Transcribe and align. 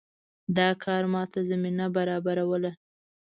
دا 0.57 0.69
کار 0.83 1.03
ماته 1.13 1.39
زمینه 1.49 1.85
برابروله. 1.95 2.71